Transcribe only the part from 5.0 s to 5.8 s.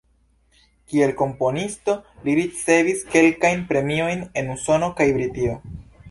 kaj Britio.